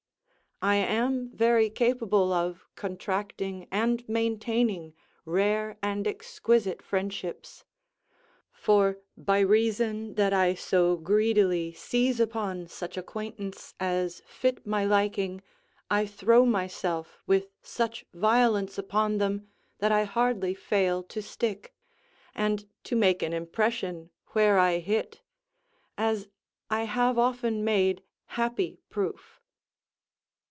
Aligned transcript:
I 0.63 0.75
am 0.75 1.31
very 1.33 1.71
capable 1.71 2.31
of 2.31 2.67
contracting 2.75 3.67
and 3.71 4.07
maintaining 4.07 4.93
rare 5.25 5.79
and 5.81 6.05
exquisite 6.07 6.83
friendships; 6.83 7.63
for 8.51 8.99
by 9.17 9.39
reason 9.39 10.13
that 10.13 10.33
I 10.33 10.53
so 10.53 10.97
greedily 10.97 11.73
seize 11.73 12.19
upon 12.19 12.67
such 12.67 12.95
acquaintance 12.95 13.73
as 13.79 14.21
fit 14.27 14.63
my 14.67 14.85
liking, 14.85 15.41
I 15.89 16.05
throw 16.05 16.45
myself 16.45 17.23
with 17.25 17.47
such 17.63 18.05
violence 18.13 18.77
upon 18.77 19.17
them 19.17 19.47
that 19.79 19.91
I 19.91 20.03
hardly 20.03 20.53
fail 20.53 21.01
to 21.05 21.23
stick, 21.23 21.73
and 22.35 22.67
to 22.83 22.95
make 22.95 23.23
an 23.23 23.33
impression 23.33 24.11
where 24.33 24.59
I 24.59 24.77
hit; 24.77 25.21
as 25.97 26.27
I 26.69 26.83
have 26.83 27.17
often 27.17 27.63
made 27.63 28.03
happy 28.27 28.77
proof. 28.91 29.39